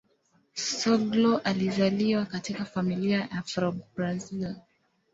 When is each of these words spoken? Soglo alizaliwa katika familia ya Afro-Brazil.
Soglo 0.53 1.37
alizaliwa 1.45 2.25
katika 2.25 2.65
familia 2.65 3.17
ya 3.19 3.31
Afro-Brazil. 3.31 4.55